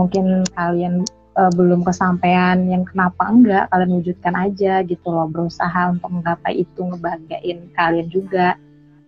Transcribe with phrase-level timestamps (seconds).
[0.00, 1.04] mungkin kalian
[1.36, 6.80] uh, belum kesampaian yang kenapa enggak kalian wujudkan aja gitu loh berusaha untuk menggapai itu
[6.80, 8.56] ngebanggain kalian juga.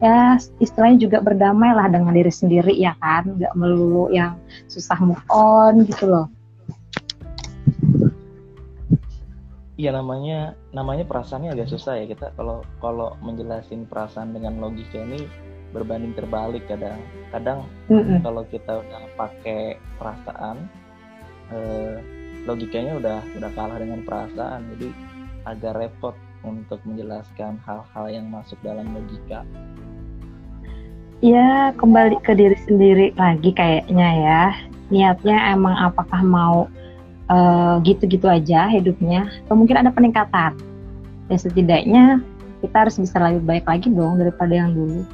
[0.02, 3.38] Ya istilahnya juga berdamai lah dengan diri sendiri ya kan?
[3.38, 4.34] Nggak melulu yang
[4.66, 6.26] susah move on gitu loh.
[9.78, 12.34] Iya namanya namanya perasaannya agak susah ya kita.
[12.34, 15.22] Kalau kalau menjelasin perasaan dengan logika ini
[15.70, 16.98] berbanding terbalik kadang.
[17.30, 18.18] Kadang mm -mm.
[18.26, 20.66] kalau kita udah pakai perasaan
[21.52, 21.96] eh,
[22.48, 24.66] logikanya udah udah kalah dengan perasaan.
[24.76, 24.88] Jadi
[25.44, 29.46] agak repot untuk menjelaskan hal-hal yang masuk dalam logika.
[31.22, 34.42] Ya kembali ke diri sendiri lagi kayaknya ya.
[34.90, 36.66] Niatnya emang apakah mau
[37.32, 39.24] Eh, gitu-gitu uh, aja hidupnya?
[39.46, 40.52] Atau mungkin ada peningkatan?
[41.32, 42.20] Ya setidaknya
[42.60, 45.08] kita harus bisa lebih baik lagi dong daripada yang dulu.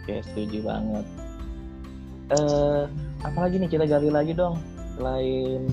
[0.00, 1.06] Oke setuju banget.
[2.32, 2.88] Uh,
[3.24, 3.68] apalagi nih?
[3.68, 4.60] Kita gali lagi dong.
[4.96, 5.68] Selain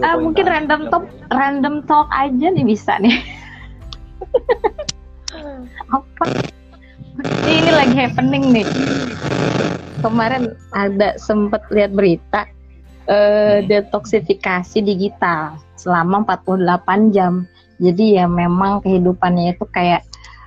[0.00, 3.20] ah mungkin random talk random talk aja nih bisa nih.
[5.96, 6.24] Apa?
[7.44, 8.66] Ini lagi happening nih.
[10.00, 12.48] Kemarin ada sempet lihat berita
[13.10, 17.44] uh, detoksifikasi digital selama 48 jam.
[17.80, 20.04] Jadi ya memang kehidupannya itu kayak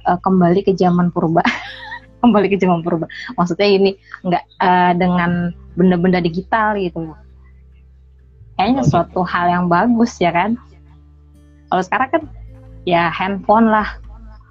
[0.09, 1.45] uh, kembali ke zaman purba.
[2.25, 3.05] kembali ke zaman purba.
[3.37, 3.91] Maksudnya ini
[4.25, 7.13] nggak uh, dengan benda-benda digital gitu.
[8.57, 10.57] Kayaknya oh, suatu hal yang bagus ya kan.
[11.69, 12.23] Kalau sekarang kan
[12.85, 13.97] ya handphone lah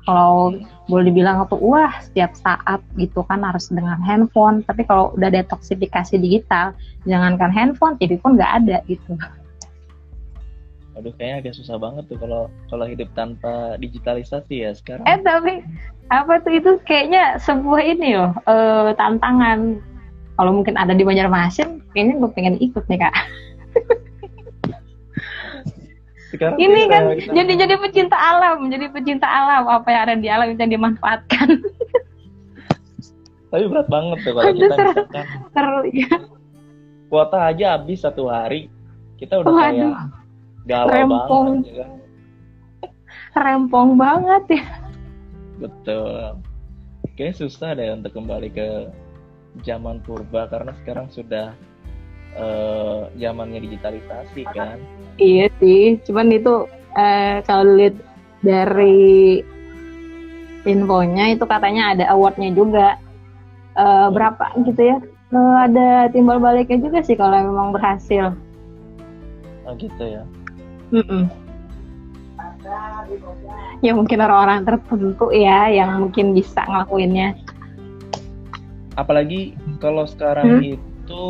[0.02, 0.58] kalau
[0.90, 6.18] boleh dibilang tuh wah setiap saat gitu kan harus dengan handphone tapi kalau udah detoksifikasi
[6.18, 6.74] digital
[7.06, 9.14] jangankan handphone TV pun nggak ada gitu
[10.92, 15.08] Aduh kayaknya agak susah banget tuh kalau kalau hidup tanpa digitalisasi ya sekarang.
[15.08, 15.64] Eh tapi
[16.12, 19.80] apa tuh itu kayaknya sebuah ini loh uh, tantangan.
[20.32, 23.14] Kalau mungkin ada di Banjarmasin, kayaknya gue pengen ikut nih kak.
[26.32, 27.32] Sekarang ini kan kita...
[27.36, 31.60] jadi jadi pecinta alam, jadi pecinta alam apa yang ada di alam yang dimanfaatkan.
[33.52, 36.08] Tapi berat banget tuh kalau kita seru, misalkan seru ya.
[37.12, 38.72] Kuota aja habis satu hari,
[39.20, 39.68] kita udah Waduh.
[39.68, 39.92] kayak
[40.64, 41.28] galau Rempong.
[41.28, 41.90] banget ya kan.
[43.36, 44.64] Rempong banget ya.
[45.60, 46.40] Betul.
[47.12, 48.88] Kayaknya susah deh untuk kembali ke
[49.60, 51.52] zaman purba karena sekarang sudah
[52.40, 54.80] uh, zamannya digitalisasi kan.
[55.20, 56.64] Iya sih, cuman itu
[56.96, 57.96] uh, kalau lihat
[58.40, 59.44] dari
[60.64, 62.96] infonya itu katanya ada awardnya juga
[63.76, 64.96] uh, berapa gitu ya.
[65.32, 68.36] Uh, ada timbal baliknya juga sih kalau memang berhasil.
[69.64, 70.24] Oh gitu ya.
[70.92, 71.24] Mm -mm.
[73.82, 77.34] Ya mungkin orang-orang tertentu ya yang mungkin bisa ngelakuinnya.
[79.00, 80.76] Apalagi kalau sekarang hmm?
[80.76, 81.24] itu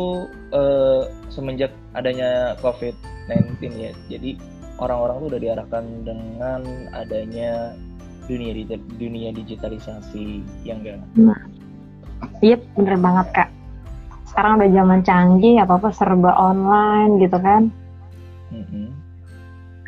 [0.51, 3.91] uh, semenjak adanya COVID-19 ya.
[4.11, 4.35] Jadi
[4.79, 7.71] orang-orang tuh udah diarahkan dengan adanya
[8.27, 8.55] dunia
[8.99, 10.99] dunia digitalisasi yang enggak.
[11.19, 11.41] Nah.
[12.39, 13.49] Iya, bener banget kak.
[14.31, 17.67] Sekarang udah zaman canggih, apa apa serba online gitu kan.
[18.51, 18.87] Mm-hmm.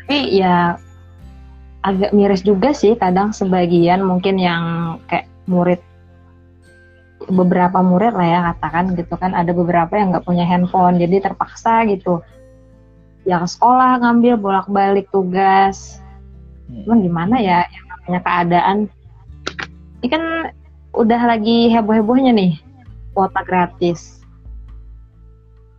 [0.06, 0.76] Tapi ya
[1.82, 4.64] agak miris juga sih kadang sebagian mungkin yang
[5.06, 5.80] kayak murid
[7.26, 9.34] beberapa murid lah ya katakan gitu kan.
[9.34, 12.22] Ada beberapa yang nggak punya handphone jadi terpaksa gitu.
[13.26, 16.00] Yang sekolah ngambil bolak-balik tugas.
[16.66, 16.82] Hmm.
[16.82, 18.76] cuman gimana ya yang namanya keadaan.
[20.02, 20.22] Ini kan
[20.96, 22.58] udah lagi heboh-hebohnya nih
[23.14, 24.20] kuota gratis.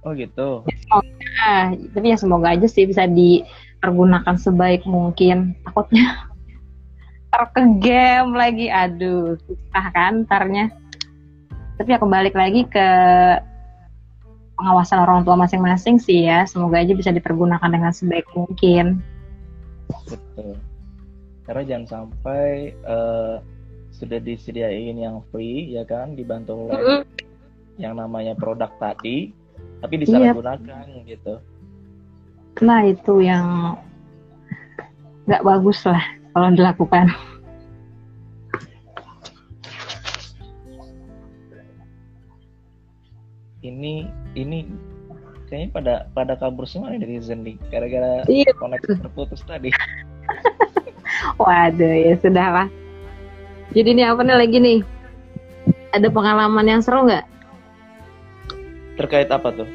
[0.08, 0.64] Oh gitu.
[0.64, 5.59] Semoga, tapi ya semoga aja sih bisa dipergunakan sebaik mungkin.
[5.68, 6.31] Takutnya
[7.35, 8.72] terkegem lagi.
[8.72, 10.72] Aduh susah kan ntarnya
[11.77, 12.88] tapi ya kembali lagi ke
[14.57, 16.43] pengawasan orang tua masing-masing sih ya.
[16.49, 18.99] Semoga aja bisa dipergunakan dengan sebaik mungkin.
[20.09, 20.57] Betul.
[21.45, 23.39] Karena jangan sampai uh,
[23.93, 26.17] sudah disediain yang free ya kan?
[26.17, 27.02] Dibantu oleh mm -hmm.
[27.78, 29.31] yang namanya produk tadi
[29.81, 31.05] tapi disalahgunakan yep.
[31.05, 31.34] gitu.
[32.66, 33.78] Nah itu yang
[35.29, 36.02] nggak bagus lah
[36.34, 37.13] kalau dilakukan
[43.78, 44.66] ini ini
[45.46, 48.50] kayaknya pada pada kabur semua nih dari Zen nih gara-gara iya.
[48.58, 49.70] koneksi terputus tadi.
[51.41, 52.68] Waduh ya sudah lah.
[53.78, 54.79] Jadi ini apa nih lagi nih?
[55.94, 57.26] Ada pengalaman yang seru nggak?
[58.97, 59.70] Terkait apa tuh?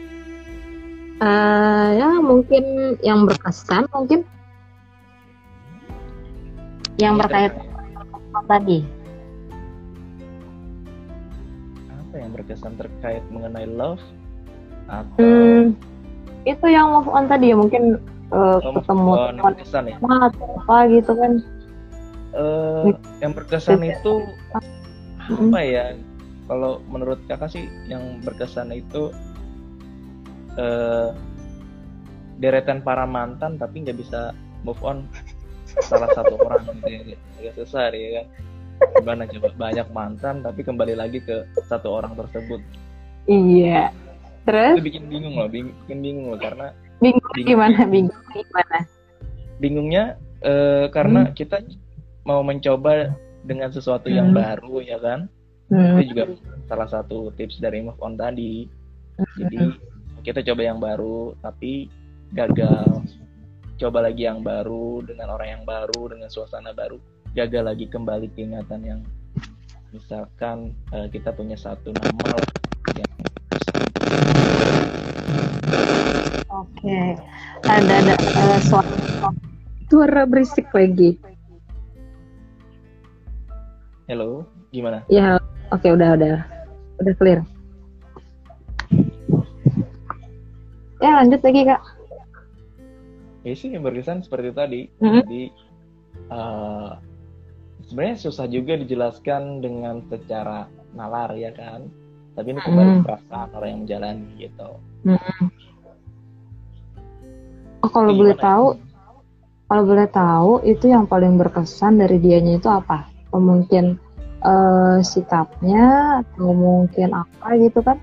[1.23, 4.27] Uh, ya mungkin yang berkesan mungkin
[6.99, 7.55] yang berkait
[8.51, 8.83] tadi
[12.23, 14.01] yang berkesan terkait mengenai love
[14.87, 15.75] atau Hmm,
[16.47, 17.99] itu yang move on tadi ya mungkin
[18.33, 19.97] eh, Oh, ketemu on, teman berkesan ya?
[19.99, 21.33] atau apa gitu kan.
[22.33, 22.89] Eh,
[23.21, 24.15] yang berkesan itu
[25.31, 25.55] Mm.
[25.55, 25.85] apa ya?
[26.51, 29.15] Kalau menurut kakak sih yang berkesan itu
[30.59, 31.09] eh
[32.43, 35.07] deretan para mantan tapi nggak bisa move on.
[35.89, 37.01] Salah satu orang gitu ya
[37.41, 38.27] agak susah ya kan
[38.95, 42.61] gimana coba banyak mantan tapi kembali lagi ke satu orang tersebut
[43.23, 43.95] Iya.
[44.43, 47.49] Terus itu bikin bingung loh bing- bikin bingung loh karena bingung bingung.
[47.49, 48.79] gimana bingung gimana?
[49.57, 50.05] bingungnya
[50.41, 51.63] eh, karena kita
[52.23, 54.39] mau mencoba dengan sesuatu yang Hmm.
[54.39, 55.31] baru ya kan
[55.67, 55.99] Hmm.
[55.99, 56.35] itu juga
[56.67, 58.67] salah satu tips dari move on tadi
[59.37, 59.71] jadi
[60.21, 61.87] kita coba yang baru tapi
[62.33, 63.03] gagal
[63.77, 66.99] coba lagi yang baru dengan orang yang baru dengan suasana baru
[67.33, 69.01] gagal lagi kembali ke ingatan yang
[69.89, 72.49] misalkan eh, kita punya satu nama lah
[72.95, 73.11] yang
[76.53, 77.17] Oke.
[77.65, 78.93] Ada ada eh, suara
[79.89, 81.17] suara berisik lagi.
[84.05, 85.41] hello gimana Ya,
[85.71, 86.37] oke udah udah
[87.01, 87.41] udah clear.
[90.99, 91.81] Ya lanjut lagi kak.
[93.43, 95.23] ya sih yang berkesan seperti tadi Mhm.
[95.25, 95.43] jadi
[96.31, 96.91] eh,
[97.93, 100.65] sebenarnya susah juga dijelaskan dengan secara
[100.97, 101.93] nalar ya kan
[102.33, 104.71] tapi ini kembali ke perasaan orang yang menjalani gitu
[107.83, 108.43] Oh kalau Gimana boleh ya?
[108.47, 108.67] tahu,
[109.67, 113.11] kalau boleh tahu itu yang paling berkesan dari dianya itu apa?
[113.27, 113.99] Atau mungkin
[114.39, 117.99] eh, sikapnya atau mungkin apa gitu kan?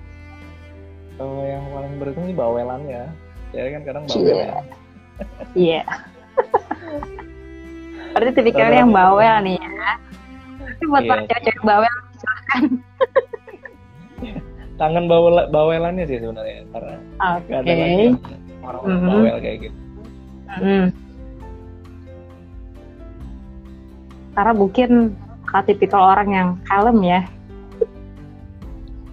[1.15, 3.03] Eh, yang paling berkesan sih bawelannya
[3.55, 4.35] ya kan kadang bawel Cie.
[4.35, 4.59] ya
[5.55, 5.83] Iya.
[8.09, 9.91] Berarti tipikalnya yang bawel nih ya.
[10.59, 11.09] Tapi buat Iya.
[11.09, 12.63] para cewek-cewek bawel silahkan.
[14.75, 17.47] kangen bawel bawelannya sih sebenarnya karena Oke.
[17.47, 18.07] gak ada lagi
[18.61, 19.07] orang-orang Mhm.
[19.09, 19.77] bawel kayak gitu
[20.49, 20.85] Hmm.
[24.31, 24.89] Karena mungkin
[25.43, 27.21] kakak tipikal orang yang kalem ya.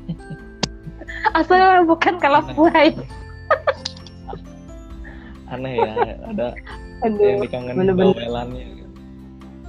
[1.37, 2.95] Asal bukan kalau buai.
[5.47, 5.93] aneh ya
[6.27, 6.47] ada
[7.03, 7.23] Aduh.
[7.23, 8.15] yang dikangenin bener-bener.
[8.19, 8.67] bawelannya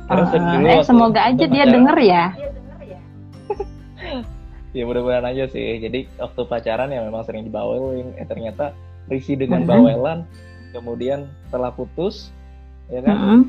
[0.07, 0.23] gitu.
[0.23, 2.23] Karena Ah, dulu eh semoga aja dia pacaran- denger ya.
[4.75, 8.75] ya mudah-mudahan aja sih jadi waktu pacaran ya memang sering dibawelin eh ternyata
[9.07, 9.67] risih dengan Mhm.
[9.67, 10.19] bawelan
[10.69, 12.29] kemudian setelah putus
[12.87, 13.39] ya kan Mm-mm.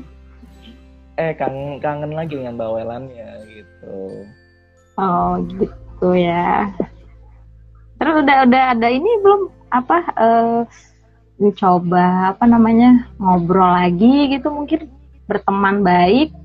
[1.15, 4.25] eh kangen kangen lagi dengan bawelannya gitu
[4.95, 6.67] Oh gitu ya.
[7.95, 10.59] Terus udah udah ada ini belum apa eh
[11.37, 14.91] dicoba apa namanya ngobrol lagi gitu mungkin
[15.23, 16.35] berteman baik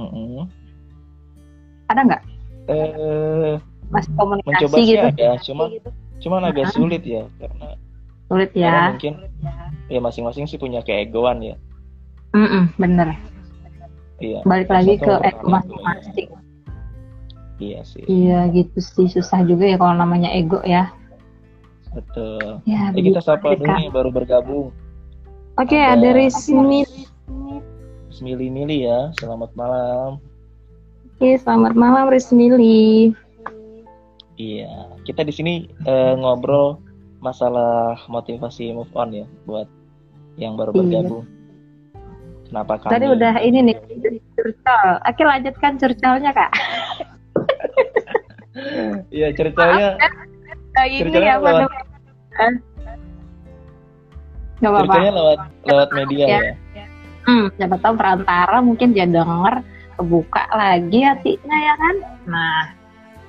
[0.00, 0.48] Mm-mm.
[1.86, 2.22] ada nggak?
[2.70, 3.54] Eh
[3.90, 5.02] masih mencoba komunikasi sih gitu.
[5.04, 5.68] ada cuman
[6.22, 6.72] cuman agak Ah.
[6.72, 7.68] sulit ya karena
[8.30, 8.90] sulit karena ya.
[8.94, 9.14] mungkin
[9.90, 11.56] ya masing-masing sih punya keegoan ya.
[12.30, 13.18] Mm-mm, bener.
[14.22, 16.28] Iya balik lagi ke ego masing-masing.
[17.58, 18.04] iya sih.
[18.06, 19.06] Iya gitu sih.
[19.10, 20.94] Susah juga ya kalau namanya ego ya.
[21.90, 22.62] Betul.
[22.64, 24.70] Ya Eh, kita begitu sapa dulu nih baru bergabung.
[25.58, 26.86] Oke Ada- ada Rismi
[28.20, 30.20] Mili-mili ya selamat malam
[31.16, 33.12] Oke, selamat malam Rismili
[34.36, 34.72] Iya,
[35.04, 35.52] kita di sini
[35.84, 36.80] eh, ngobrol
[37.20, 39.68] masalah motivasi move on ya buat
[40.36, 40.80] yang baru Iya.
[40.80, 41.24] bergabung.
[42.48, 42.90] Kenapa kami?
[42.90, 43.76] tadi udah ini nih
[44.34, 46.50] curcol oke lanjutkan curcolnya kak
[49.10, 49.96] Iya ceritanya,
[50.70, 51.72] Nah, ini apa lewat-?
[54.60, 54.80] Gak apa-apa.
[54.84, 56.38] ceritanya lewat lewat media Ya.
[56.40, 56.52] ya.
[57.30, 59.62] Hmm, siapa tahu perantara mungkin dia denger
[59.94, 61.96] kebuka lagi hatinya ya kan.
[62.26, 62.62] Nah,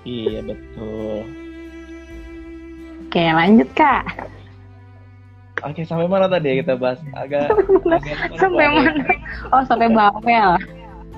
[0.02, 1.22] Iya betul.
[3.06, 4.02] oke lanjut kak.
[5.62, 6.98] Oke sampai mana tadi ya kita bahas?
[7.14, 7.54] Agak,
[7.86, 8.90] agak Sampai mana?
[9.54, 10.58] Oh sampai bawel.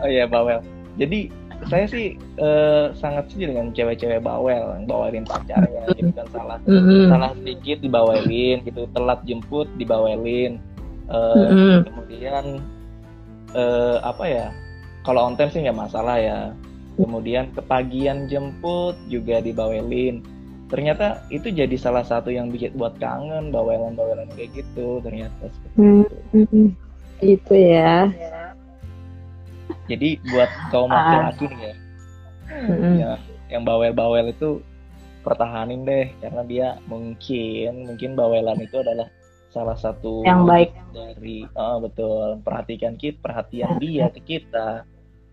[0.04, 0.60] Oh iya bawel.
[1.00, 1.32] Jadi
[1.72, 7.08] saya sih eh, sangat setuju dengan cewek-cewek bawel yang bawelin pacarnya gitu kan salah Mm-mm.
[7.08, 10.60] salah sedikit dibawelin gitu telat jemput dibawelin
[11.04, 11.84] Eh, Mm-mm.
[11.84, 12.64] kemudian
[13.52, 14.48] eh, apa ya
[15.04, 16.56] kalau on time sih nggak masalah ya
[16.96, 20.24] kemudian kepagian jemput juga dibawelin
[20.72, 26.04] ternyata itu jadi salah satu yang bikin buat kangen bawelan-bawelan kayak gitu ternyata seperti Hmm.
[26.34, 26.72] itu.
[27.20, 28.08] Gitu ya.
[29.86, 31.28] jadi buat kaum Ah.
[31.28, 31.76] laki-laki nih ya
[32.72, 32.94] Mm-mm.
[32.96, 33.12] ya
[33.52, 34.64] yang bawel-bawel itu
[35.22, 39.08] pertahanin deh karena dia mungkin mungkin bawelan itu adalah
[39.54, 40.70] salah satu Yang baik.
[40.92, 44.82] dari ah betul perhatikan kita perhatian dia ke kita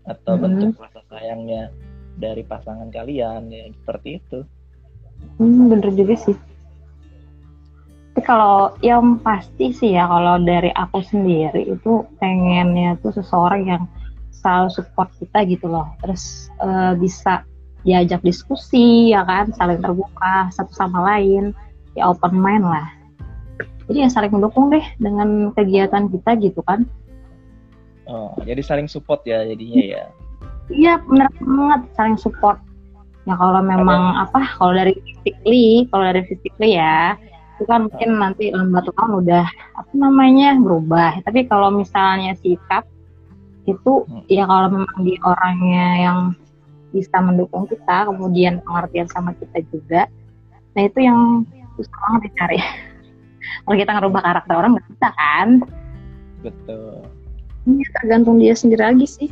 [0.05, 0.41] atau Mhm.
[0.41, 1.73] bentuk rasa sayangnya
[2.15, 4.39] dari pasangan kalian ya seperti itu
[5.37, 6.33] Hmm, bener juga sih.
[8.11, 13.83] Tapi kalau yang pasti sih ya kalau dari aku sendiri itu pengennya tuh seseorang yang
[14.33, 15.85] selalu support kita gitu loh.
[16.01, 17.45] Terus uh, bisa
[17.85, 21.53] diajak diskusi ya kan, saling terbuka satu sama lain,
[21.93, 22.89] ya open mind lah.
[23.89, 26.85] Jadi ya saling mendukung deh dengan kegiatan kita gitu kan.
[28.05, 30.03] Oh, jadi saling support ya jadinya ya.
[30.71, 32.59] Iya, benar banget saling support.
[33.29, 34.25] Ya kalau memang Ada.
[34.29, 37.13] apa, kalau dari physically, kalau dari physically ya,
[37.61, 39.45] itu kan mungkin nanti lambat laun udah
[39.77, 42.89] apa namanya berubah tapi kalau misalnya sikap
[43.69, 44.25] itu hmm.
[44.25, 46.19] ya kalau memang di orangnya yang
[46.89, 50.09] bisa mendukung kita kemudian pengertian sama kita juga
[50.73, 51.45] nah itu yang
[51.77, 52.59] susah banget dicari
[53.67, 55.47] kalau kita ngerubah karakter orang nggak bisa kan
[56.41, 57.05] betul
[57.69, 59.29] ini tergantung dia sendiri lagi sih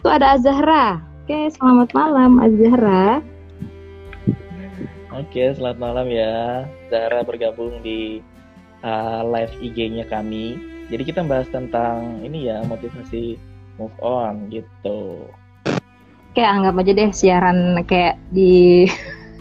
[0.00, 3.20] itu ada Azahra oke selamat malam Azahra
[5.16, 6.68] Oke, selamat malam ya.
[6.92, 8.20] Zara bergabung di
[8.84, 10.60] uh, live IG-nya kami.
[10.92, 13.40] Jadi kita bahas tentang ini ya, motivasi
[13.80, 15.24] move on gitu.
[16.36, 18.84] Kayak anggap aja deh siaran kayak di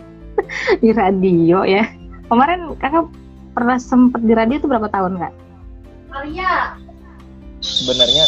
[0.82, 1.84] di radio ya.
[2.32, 3.12] Kemarin kakak
[3.56, 5.34] pernah sempet di radio itu berapa tahun kak?
[6.12, 6.76] Maria.
[7.64, 8.26] Sebenarnya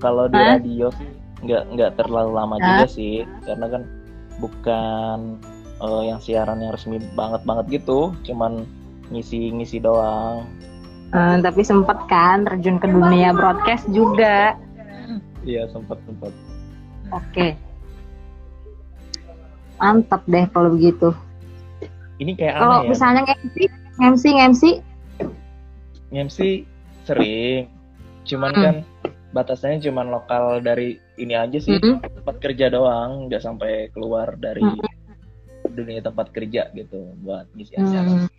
[0.00, 0.56] kalau di Hah?
[0.58, 1.10] radio sih
[1.44, 2.64] nggak nggak terlalu lama Hah?
[2.64, 3.82] juga sih, karena kan
[4.40, 5.40] bukan
[5.80, 8.64] uh, yang siaran yang resmi banget banget gitu cuman
[9.12, 10.44] ngisi ngisi doang
[11.12, 14.56] uh, tapi sempet kan terjun ke dunia broadcast juga
[15.44, 16.32] iya sempet sempet
[17.12, 17.50] oke okay.
[19.78, 21.12] mantap deh kalau begitu
[22.16, 22.88] ini kayak kalau ya.
[22.88, 23.68] misalnya MC
[24.00, 24.62] MC MC
[26.12, 26.38] MC
[27.06, 27.70] sering
[28.26, 28.62] cuman hmm.
[28.62, 28.76] kan
[29.34, 32.02] batasannya cuman lokal dari ini aja sih -hmm.
[32.02, 34.96] tempat kerja doang nggak sampai keluar dari -hmm
[35.76, 38.08] dunia tempat kerja gitu buat ngisi acara.
[38.08, 38.32] Hmm.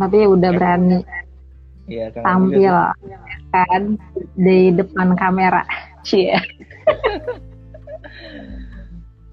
[0.00, 1.04] Tapi udah ya, berani
[1.86, 2.74] ya, tampil
[3.52, 4.00] kan
[4.40, 5.66] di depan kamera.
[6.02, 6.34] Cie.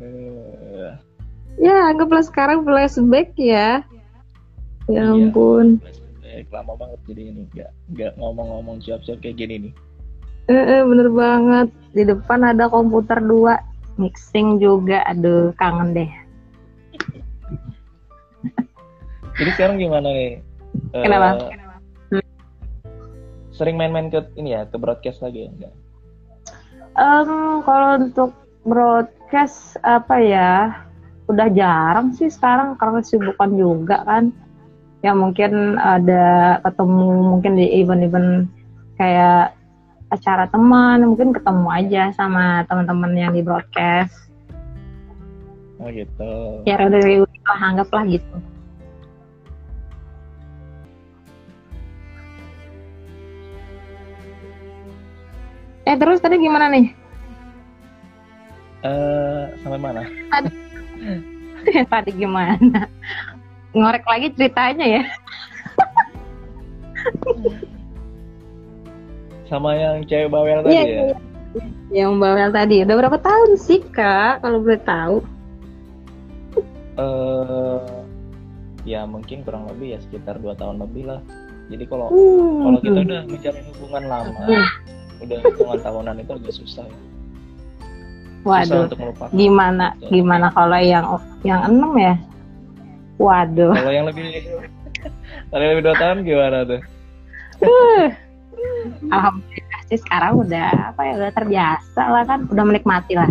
[0.03, 0.91] uh.
[1.59, 3.83] ya, anggaplah sekarang flashback ya.
[4.91, 5.79] Ya iya, ampun.
[5.79, 6.11] Flashback
[6.51, 9.73] lama banget jadi ini nggak nggak ngomong-ngomong siap-siap kayak gini nih.
[10.49, 11.67] Eh, eh, bener banget.
[11.95, 13.59] Di depan ada komputer dua,
[13.95, 15.03] mixing juga.
[15.07, 16.11] Aduh, kangen deh.
[19.39, 20.43] Jadi sekarang gimana nih?
[20.91, 21.51] Kenapa?
[22.11, 22.23] Uh,
[23.55, 25.49] Sering main-main ke ini ya, ke broadcast lagi ya?
[25.53, 25.73] Enggak?
[26.99, 28.31] Um, kalau untuk
[28.67, 30.51] broadcast apa ya?
[31.31, 34.35] Udah jarang sih sekarang karena kesibukan juga kan.
[35.01, 38.45] Ya mungkin ada ketemu mungkin di event-event
[39.01, 39.57] kayak
[40.13, 44.29] acara teman, mungkin ketemu aja sama teman-teman yang di broadcast.
[45.81, 46.61] Oh gitu.
[46.69, 48.35] Ya dari anggaplah gitu.
[55.89, 56.93] Eh terus tadi gimana nih?
[58.85, 60.05] Eh uh, sampai mana?
[61.89, 62.85] Tadi, gimana?
[63.71, 65.03] Ngorek lagi ceritanya ya.
[69.47, 70.91] Sama yang cewek bawel tadi iya, ya?
[70.91, 71.15] Iya.
[71.91, 72.75] Yang bawel tadi.
[72.87, 74.43] Udah berapa tahun sih kak?
[74.43, 75.15] Kalau boleh tahu?
[76.95, 77.83] Eh uh,
[78.87, 81.19] ya mungkin kurang lebih ya sekitar dua tahun lebih lah.
[81.71, 84.69] Jadi kalau uh, kalau kita udah menjalin hubungan lama, uh
[85.21, 86.99] udah hitungan tahunan itu agak susah ya.
[88.41, 89.29] Waduh, untuk melupakan.
[89.37, 90.17] gimana gitu.
[90.17, 91.05] gimana kalau yang
[91.45, 92.17] yang enam ya?
[93.21, 93.73] Waduh.
[93.77, 94.25] Kalau yang lebih
[95.53, 96.81] kalau lebih dua tahun gimana tuh?
[99.13, 103.29] Alhamdulillah sih sekarang udah apa ya udah terbiasa lah kan, udah menikmati lah.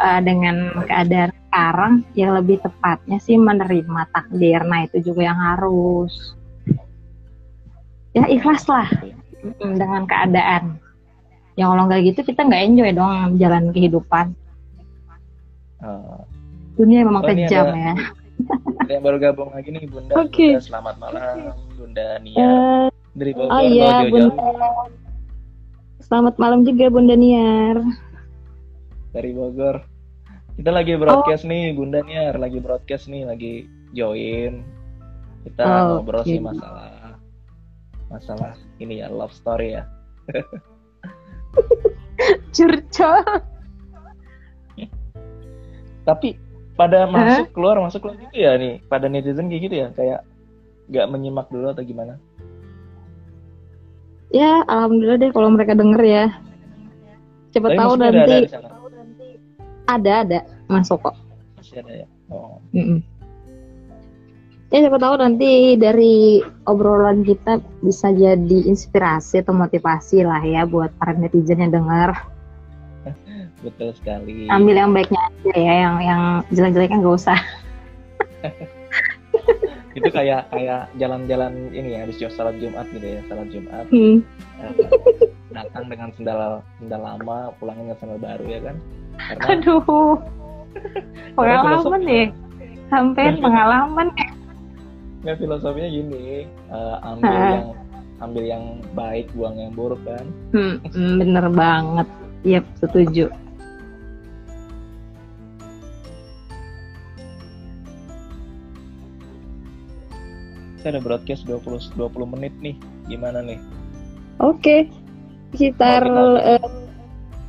[0.00, 4.64] Uh, dengan keadaan sekarang yang lebih tepatnya sih menerima takdir.
[4.64, 6.32] Nah itu juga yang harus.
[8.16, 8.88] Ya ikhlas lah.
[9.60, 10.80] Dengan keadaan.
[11.60, 14.32] Ya kalau nggak gitu kita nggak enjoy dong jalan kehidupan.
[15.84, 16.24] Uh,
[16.80, 17.94] dunia memang oh, kejam ada, ya
[18.90, 20.58] ada yang baru gabung lagi nih bunda, okay.
[20.58, 21.54] bunda selamat malam.
[21.78, 24.34] Bunda Nia uh, dari Bogor oh iya bunda.
[26.02, 27.78] Selamat malam juga bunda Niar.
[29.14, 29.86] Dari Bogor.
[30.58, 31.54] Kita lagi broadcast oh.
[31.54, 34.66] nih bunda Niar lagi broadcast nih lagi join.
[35.46, 36.34] Kita oh, ngobrol okay.
[36.34, 37.14] sih masalah
[38.10, 39.86] masalah ini ya love story ya.
[42.58, 43.22] Curcol.
[46.02, 46.49] Tapi
[46.80, 47.52] pada masuk huh?
[47.52, 50.24] keluar masuk keluar gitu ya nih pada netizen kayak gitu ya kayak
[50.88, 52.16] nggak menyimak dulu atau gimana?
[54.32, 56.24] Ya alhamdulillah deh kalau mereka denger ya.
[57.52, 58.70] Coba tahu nanti ada, ada,
[59.92, 60.40] ada ada.
[60.72, 61.14] Masuk kok.
[61.60, 62.08] Masih ada ya?
[62.32, 62.62] Oh.
[62.72, 62.98] Mm -mm.
[64.70, 66.38] ya siapa tahu nanti dari
[66.70, 72.14] obrolan kita bisa jadi inspirasi atau motivasi lah ya buat para netizen yang dengar
[73.60, 74.48] betul sekali.
[74.48, 77.38] Ambil yang baiknya aja ya yang yang jelek-jeleknya nggak usah.
[79.98, 83.84] Itu kayak kayak jalan-jalan ini ya habis salat Jumat gitu ya salat Jumat.
[83.90, 84.22] Hmm.
[84.62, 84.72] Eh,
[85.50, 88.76] datang dengan sendal sendal lama pulangnya dengan sendal baru ya kan?
[89.18, 90.16] Karena aduh.
[91.36, 92.24] pengalaman ya
[92.88, 94.28] sampai pengalaman ya.
[95.20, 97.50] Nggak filosofinya gini uh, ambil ha.
[97.52, 97.68] yang
[98.20, 98.64] ambil yang
[98.96, 100.24] baik buang yang buruk kan?
[100.54, 102.08] Hmm, hmm bener banget.
[102.40, 103.28] Yep setuju
[110.80, 112.76] saya ada broadcast 20 20 menit nih.
[113.06, 113.60] Gimana nih?
[114.40, 114.60] Oke.
[114.60, 114.80] Okay.
[115.50, 116.62] sekitar uh,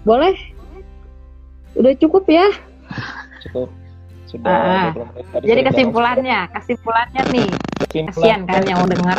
[0.04, 0.34] boleh?
[1.78, 2.50] Udah cukup ya?
[3.46, 3.70] Cukup.
[4.26, 7.50] Sudah uh, jadi kesimpulannya kesimpulannya nih.
[7.84, 9.18] Kesimpulan, kasihan kan yang mau dengar.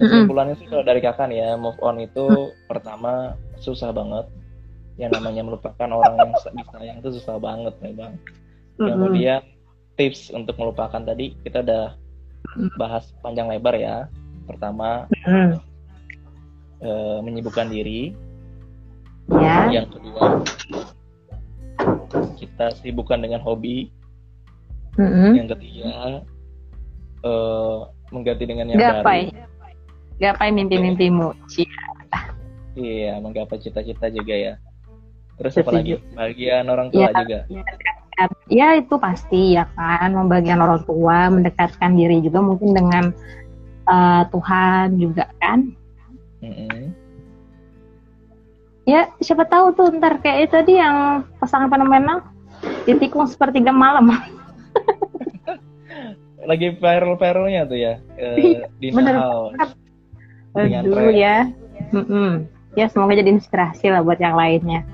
[0.00, 2.66] kesimpulannya sih kalau dari kakak nih ya move on itu mm.
[2.66, 4.26] pertama susah banget.
[4.98, 8.18] Yang namanya melupakan orang yang disayang itu susah banget memang.
[8.80, 8.96] Mm-hmm.
[8.96, 9.40] kemudian
[10.00, 11.99] tips untuk melupakan tadi kita udah
[12.76, 14.06] bahas panjang lebar ya.
[14.46, 15.06] Pertama
[16.80, 16.90] e,
[17.22, 18.14] menyibukkan diri.
[19.30, 19.70] Yeah.
[19.70, 20.42] yang kedua
[22.34, 23.94] kita sibukkan dengan hobi.
[24.98, 25.32] Mm-hmm.
[25.38, 25.92] yang ketiga
[27.22, 29.30] uh, mengganti dengan yang gapai.
[29.30, 29.46] baru.
[30.20, 31.30] Gapai mimpi-mimpimu.
[32.74, 34.54] Iya menggapai cita-cita juga ya.
[35.40, 35.96] Terus apa lagi?
[36.12, 37.38] Bagian orang tua ya, juga.
[37.48, 37.64] Ya,
[38.50, 43.04] ya itu pasti ya kan membagian orang tua mendekatkan diri juga mungkin dengan
[43.88, 45.72] uh, Tuhan juga kan.
[46.40, 47.00] Mm-hmm
[48.90, 52.26] ya siapa tahu tuh ntar kayak itu tadi yang pasangan fenomenal
[52.84, 54.10] ditikung sepertiga malam.
[56.50, 58.36] Lagi viral-viralnya tuh ya uh,
[58.80, 59.14] di Bener
[60.56, 61.46] Aduh ya.
[61.94, 62.30] Mm -mm.
[62.76, 64.84] ya semoga jadi inspirasi lah buat yang lainnya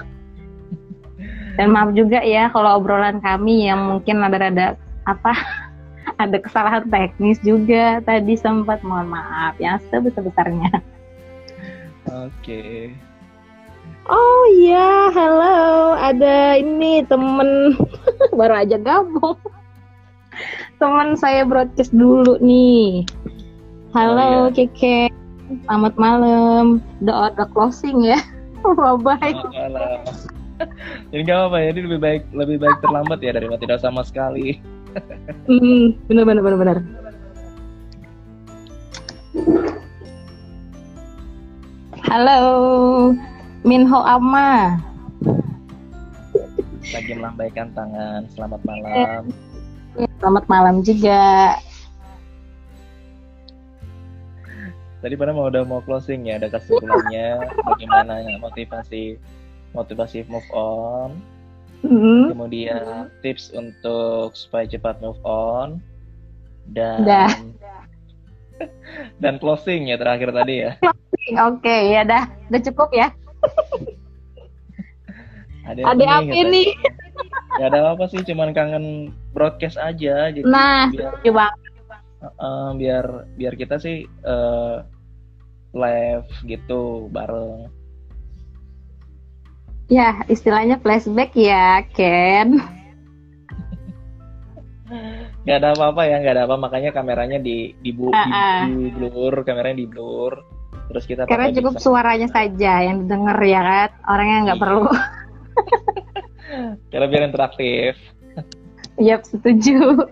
[1.57, 4.77] dan maaf juga ya kalau obrolan kami yang mungkin ada-ada
[5.09, 5.33] apa
[6.23, 10.71] ada kesalahan teknis juga tadi sempat mohon maaf ya sebesar-besarnya
[12.09, 12.93] oke okay.
[14.07, 15.99] Oh iya, halo.
[15.99, 17.75] Ada ini temen
[18.39, 19.35] baru aja gabung.
[20.79, 23.03] temen saya broadcast dulu nih.
[23.97, 24.55] Halo oh, iya.
[24.55, 25.11] Keke,
[25.67, 26.79] selamat malam.
[27.03, 28.23] Udah udah closing ya.
[28.63, 30.31] Bye bye.
[31.13, 34.61] Jadi gak apa-apa ya, ini lebih baik lebih baik terlambat ya daripada tidak sama sekali.
[35.51, 36.79] hmm, benar benar benar benar.
[42.07, 42.43] Halo.
[43.67, 44.79] Minho Ama.
[46.95, 48.31] Lagi melambaikan tangan.
[48.31, 49.27] Selamat malam.
[50.23, 51.59] Selamat malam juga.
[55.03, 59.21] Tadi pada mau udah mau closing ya, ada kesimpulannya bagaimana motivasi
[59.77, 61.21] motivasi move on.
[61.85, 62.33] Mm-hmm.
[62.33, 65.79] Kemudian tips untuk supaya cepat move on
[66.73, 67.33] dan Dah.
[69.23, 70.73] dan closing ya terakhir tadi ya.
[70.81, 73.13] Oke, okay, ya dah, udah cukup ya
[75.67, 76.75] ada apa ini?
[77.59, 80.31] Ya ada apa sih, cuman kangen broadcast aja.
[80.31, 81.47] Jadi nah, biar, coba.
[82.41, 84.87] Uh, biar biar kita sih uh,
[85.75, 87.71] live gitu bareng.
[89.87, 92.59] Ya, istilahnya flashback ya, Ken.
[95.47, 98.67] Gak ada apa-apa ya, gak ada apa makanya kameranya di di, bu, uh -uh.
[98.67, 100.35] di, di blur, kameranya di blur
[100.87, 101.83] terus kita karena cukup bisa.
[101.83, 104.87] suaranya saja yang didengar ya kan orangnya nggak perlu
[106.95, 107.99] karena biar interaktif
[108.97, 109.77] Yap, setuju.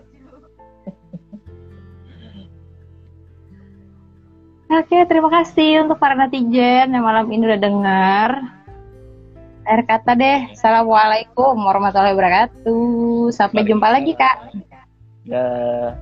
[4.77, 8.45] Oke, terima kasih untuk para netizen yang malam ini udah dengar.
[9.65, 13.33] Akhir kata deh, Assalamualaikum warahmatullahi wabarakatuh.
[13.33, 14.53] Sampai jumpa lagi, Kak.
[15.25, 15.97] Ya.